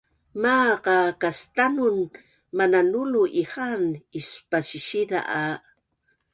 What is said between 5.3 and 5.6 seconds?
a